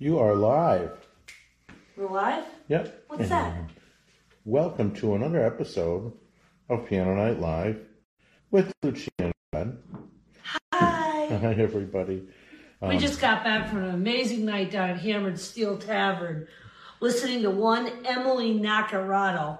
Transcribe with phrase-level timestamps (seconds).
[0.00, 0.92] You are live.
[1.96, 2.44] We're live?
[2.68, 3.06] Yep.
[3.08, 3.68] What's that?
[4.44, 6.12] Welcome to another episode
[6.68, 7.80] of Piano Night Live
[8.52, 9.78] with Lucia and Ben.
[10.44, 11.26] Hi.
[11.42, 12.22] Hi, everybody.
[12.80, 16.46] we um, just got back from an amazing night down at Hammered Steel Tavern,
[17.00, 19.58] listening to one Emily Nacarado.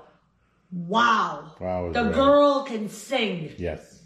[0.71, 1.57] Wow.
[1.59, 3.55] Wow, The girl can sing.
[3.59, 4.05] Yes.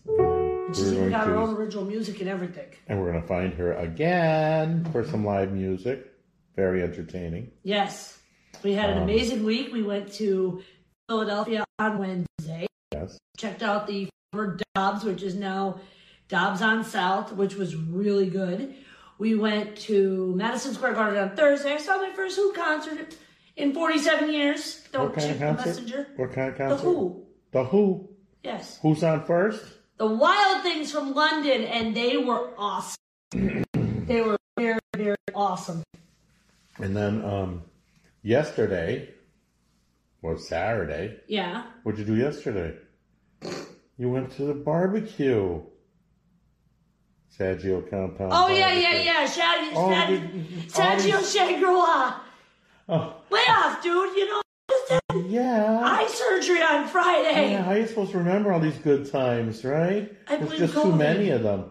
[0.73, 2.69] She's even got her own original music and everything.
[2.89, 6.08] And we're going to find her again for some live music.
[6.57, 7.51] Very entertaining.
[7.63, 8.19] Yes.
[8.63, 9.73] We had an Um, amazing week.
[9.73, 10.63] We went to
[11.09, 12.67] Philadelphia on Wednesday.
[12.93, 13.19] Yes.
[13.39, 15.81] checked out the former Dobbs, which is now
[16.29, 18.75] Dobbs on South, which was really good.
[19.19, 21.73] We went to Madison Square Garden on Thursday.
[21.73, 23.17] I saw my first Who concert
[23.57, 24.83] in 47 years.
[24.93, 26.07] Don't What kind check of the messenger.
[26.17, 26.77] What kind of concert?
[26.77, 26.83] The?
[26.83, 27.27] Who.
[27.53, 28.09] The Who.
[28.45, 28.79] Yes.
[28.83, 29.64] Who's on first?
[29.97, 32.97] The Wild Things from London, and they were awesome.
[33.33, 35.83] they were very, very awesome.
[36.83, 37.62] And then um,
[38.22, 39.08] yesterday,
[40.20, 41.62] or Saturday, Yeah.
[41.84, 42.77] what'd you do yesterday?
[43.97, 45.62] You went to the barbecue.
[47.38, 48.33] Sergio Compound.
[48.34, 49.27] Oh, yeah, yeah, yeah.
[49.27, 52.20] Shad- Oh, Shad- oh, Shangri-La.
[52.88, 54.16] Oh, Lay off, dude.
[54.16, 54.42] You know,
[55.28, 55.80] yeah.
[55.84, 57.53] eye surgery on Friday.
[57.53, 60.12] Yeah, how are you supposed to remember all these good times, right?
[60.28, 61.70] I There's just too many of them.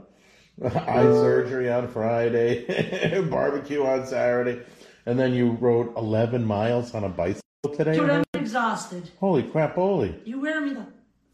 [0.64, 4.62] Eye surgery on Friday, barbecue on Saturday,
[5.06, 7.42] and then you rode 11 miles on a bicycle
[7.76, 7.96] today.
[7.96, 9.10] Dude, I'm exhausted.
[9.20, 10.20] Holy crap, holy.
[10.26, 10.86] You wear me the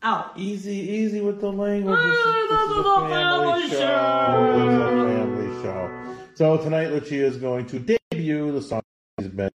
[0.04, 0.34] out.
[0.38, 1.98] Easy, easy with the language.
[1.98, 4.54] This is, Ah, this is this is a family show.
[4.54, 6.16] This is a family show.
[6.36, 7.80] So tonight, Lucia is going to
[8.12, 8.82] debut the song
[9.20, 9.50] she's been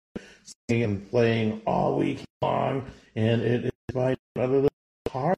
[0.67, 4.69] singing and playing all week long, and it is by none other than
[5.09, 5.37] Heart.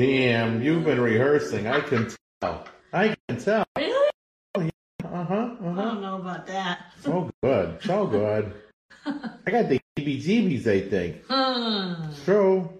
[0.00, 1.66] Damn, you've been rehearsing.
[1.66, 2.10] I can
[2.40, 2.64] tell.
[2.90, 3.66] I can tell.
[3.76, 4.10] Really?
[4.56, 4.70] Uh
[5.04, 5.56] huh.
[5.62, 6.86] Uh I don't know about that.
[7.02, 7.82] So good.
[7.82, 8.54] So good.
[9.04, 10.66] I got the heebie-jeebies.
[10.66, 11.22] I think.
[11.28, 12.12] Hmm.
[12.24, 12.70] True.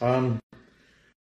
[0.00, 0.40] Um,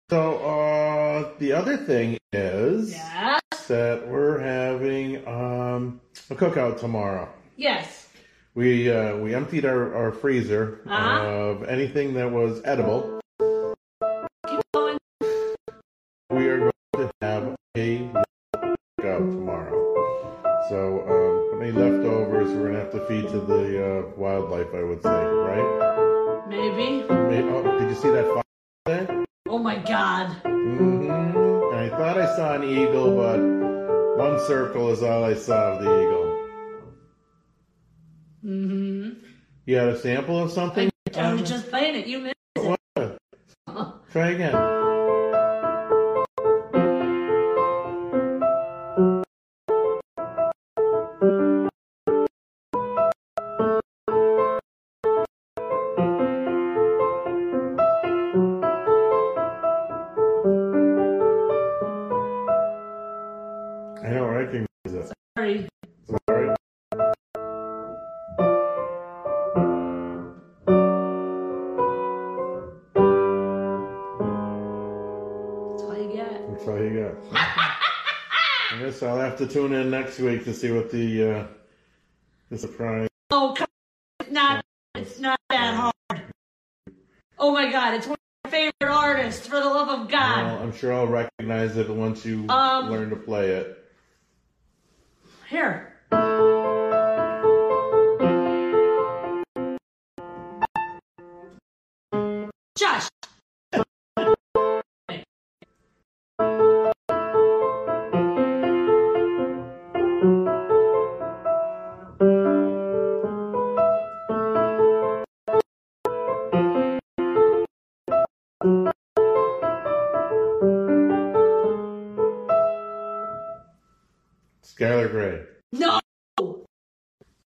[0.09, 3.37] so uh, the other thing is Yeah.
[3.67, 6.01] that we're having um,
[6.31, 7.29] a cookout tomorrow.
[7.57, 8.07] Yes.
[8.55, 11.27] We uh, we emptied our, our freezer Uh-huh.
[11.27, 13.18] of anything that was edible.
[17.79, 18.23] A
[18.99, 19.75] cookout tomorrow.
[20.69, 23.63] So um, any leftovers we're gonna have to feed to the
[23.99, 26.45] uh, wildlife, I would say, right?
[26.49, 27.01] Maybe.
[27.07, 28.43] May- Oh, did you see that
[28.85, 29.25] fire?
[29.47, 30.35] Oh my God.
[30.43, 31.75] Mm-hmm.
[31.75, 33.39] I thought I saw an eagle, but
[34.17, 36.39] one circle is all I saw of the eagle.
[38.45, 39.25] Mm-hmm.
[39.65, 40.89] You had a sample of something?
[41.15, 42.07] I was just playing it.
[42.07, 42.79] You missed What?
[42.97, 43.17] it.
[44.11, 44.55] Try again.
[76.59, 77.39] That's all you got.
[78.71, 81.47] I guess I'll have to tune in next week to see what the uh,
[82.49, 83.07] the surprise.
[83.31, 83.67] Oh, come
[84.19, 84.25] on.
[84.25, 84.65] It's not.
[84.95, 86.23] It's not that hard.
[87.37, 87.93] Oh my God!
[87.93, 89.47] It's one of my favorite artists.
[89.47, 90.45] For the love of God.
[90.45, 93.77] Well, I'm sure I'll recognize it once you Um, learn to play it.
[95.49, 95.93] Here.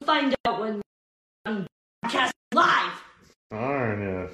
[0.05, 0.81] Find out when
[1.45, 1.67] I'm
[2.09, 2.93] cast live.
[3.51, 4.31] Darn it.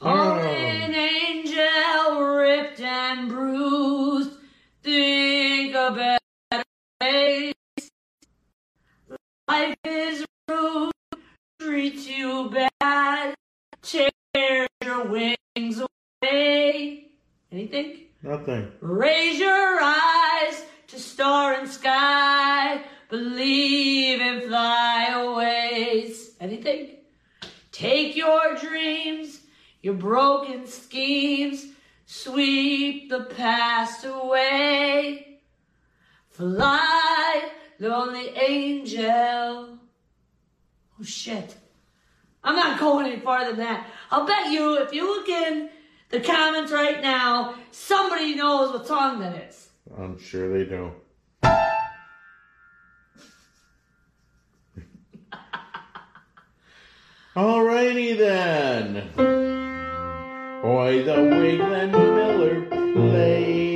[0.00, 0.38] Oh, Oh.
[0.38, 4.30] angel ripped and bruised.
[4.82, 6.20] Think a
[6.50, 6.64] better
[7.00, 7.54] place.
[9.48, 10.92] Life is rude,
[11.60, 12.50] treats you
[12.80, 13.34] bad.
[13.82, 15.82] Tear your wings
[16.22, 17.08] away.
[17.50, 18.06] Anything?
[18.22, 18.72] Nothing.
[18.80, 22.43] Raise your eyes to star and sky.
[23.14, 26.32] Believe in flyaways.
[26.40, 26.96] Anything?
[27.70, 29.38] Take your dreams,
[29.82, 31.64] your broken schemes,
[32.06, 35.38] sweep the past away.
[36.30, 39.78] Fly, lonely angel.
[40.98, 41.54] Oh shit.
[42.42, 43.86] I'm not going any farther than that.
[44.10, 45.70] I'll bet you, if you look in
[46.10, 49.68] the comments right now, somebody knows what song that is.
[49.96, 50.90] I'm sure they do.
[57.36, 59.10] Alrighty then.
[60.62, 63.73] Boy, the way Glenn Miller played.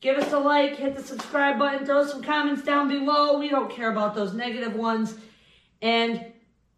[0.00, 3.38] Give us a like, hit the subscribe button, throw some comments down below.
[3.38, 5.16] We don't care about those negative ones.
[5.82, 6.32] And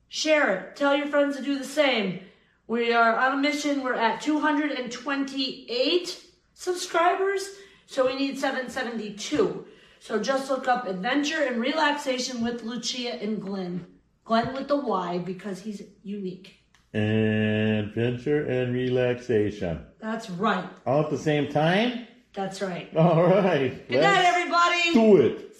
[0.08, 0.76] share it.
[0.76, 2.20] Tell your friends to do the same.
[2.66, 3.82] We are on a mission.
[3.82, 6.24] We're at 228
[6.54, 7.48] subscribers,
[7.86, 9.66] so we need 772.
[9.98, 13.86] So just look up Adventure and Relaxation with Lucia and Glenn.
[14.24, 16.58] Glenn with the Y because he's unique.
[16.94, 19.84] Adventure and relaxation.
[20.00, 20.68] That's right.
[20.86, 22.06] All at the same time?
[22.34, 22.88] That's right.
[22.96, 23.88] All right.
[23.88, 24.92] Good night, everybody.
[24.94, 25.50] do it.